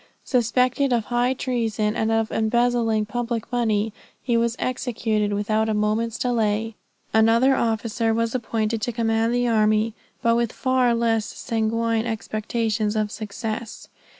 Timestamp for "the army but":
9.31-10.35